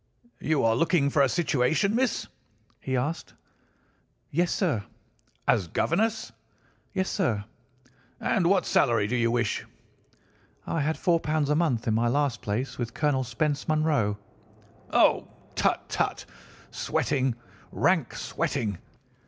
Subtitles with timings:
[0.39, 2.25] "'You are looking for a situation, miss?'
[2.79, 3.35] he asked.
[4.31, 4.83] "'Yes, sir.'
[5.47, 6.31] "'As governess?'
[6.91, 7.45] "'Yes, sir.'
[8.19, 9.63] "'And what salary do you ask?'
[10.65, 14.17] "'I had £ 4 a month in my last place with Colonel Spence Munro.'
[14.91, 16.25] "'Oh, tut, tut!
[16.71, 18.79] sweating—rank sweating!